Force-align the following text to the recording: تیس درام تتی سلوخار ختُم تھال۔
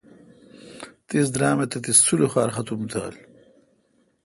تیس 1.07 1.27
درام 1.35 1.59
تتی 1.71 1.91
سلوخار 2.03 2.49
ختُم 2.55 2.81
تھال۔ 2.91 3.15